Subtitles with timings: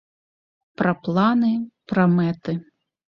[0.81, 1.51] Пра планы,
[1.91, 2.57] пра мэты.